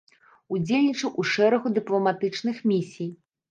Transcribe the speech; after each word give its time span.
Удзельнічаў 0.55 1.09
у 1.19 1.27
шэрагу 1.33 1.73
дыпламатычных 1.77 2.65
місій. 2.73 3.11